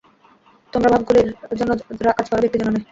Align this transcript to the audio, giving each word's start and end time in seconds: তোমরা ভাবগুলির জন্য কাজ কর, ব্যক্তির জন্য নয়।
তোমরা 0.73 0.89
ভাবগুলির 0.93 1.27
জন্য 1.59 1.71
কাজ 2.11 2.25
কর, 2.29 2.41
ব্যক্তির 2.41 2.59
জন্য 2.61 2.71
নয়। 2.71 2.79